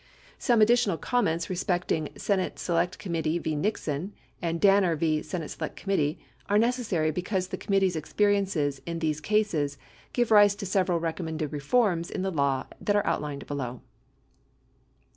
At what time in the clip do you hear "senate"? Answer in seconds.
2.17-2.57, 5.21-5.49